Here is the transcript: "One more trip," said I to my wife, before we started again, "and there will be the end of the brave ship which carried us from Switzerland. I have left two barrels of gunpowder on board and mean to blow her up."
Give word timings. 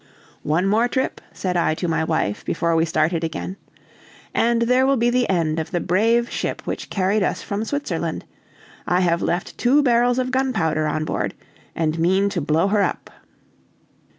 "One 0.41 0.65
more 0.65 0.87
trip," 0.87 1.21
said 1.31 1.55
I 1.55 1.75
to 1.75 1.87
my 1.87 2.03
wife, 2.03 2.43
before 2.43 2.75
we 2.75 2.85
started 2.85 3.23
again, 3.23 3.55
"and 4.33 4.63
there 4.63 4.87
will 4.87 4.97
be 4.97 5.11
the 5.11 5.29
end 5.29 5.59
of 5.59 5.69
the 5.69 5.79
brave 5.79 6.27
ship 6.31 6.63
which 6.65 6.89
carried 6.89 7.21
us 7.21 7.43
from 7.43 7.65
Switzerland. 7.65 8.25
I 8.87 9.01
have 9.01 9.21
left 9.21 9.59
two 9.59 9.83
barrels 9.83 10.17
of 10.17 10.31
gunpowder 10.31 10.87
on 10.87 11.05
board 11.05 11.35
and 11.75 11.99
mean 11.99 12.29
to 12.29 12.41
blow 12.41 12.67
her 12.69 12.81
up." 12.81 13.11